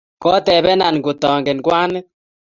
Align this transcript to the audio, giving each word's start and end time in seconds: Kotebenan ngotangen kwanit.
Kotebenan 0.23 0.95
ngotangen 0.99 1.59
kwanit. 1.65 2.05